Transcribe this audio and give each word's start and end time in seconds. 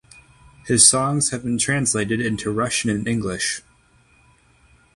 His 0.65 0.89
songs 0.89 1.29
have 1.29 1.43
been 1.43 1.59
translated 1.59 2.19
into 2.19 2.51
Russian 2.51 2.89
and 2.89 3.07
English. 3.07 3.61